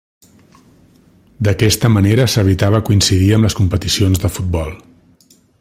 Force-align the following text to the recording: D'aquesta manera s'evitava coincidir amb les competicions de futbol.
D'aquesta 1.47 1.91
manera 1.97 2.27
s'evitava 2.37 2.81
coincidir 2.89 3.31
amb 3.37 3.49
les 3.49 3.59
competicions 3.63 4.25
de 4.25 4.37
futbol. 4.39 4.77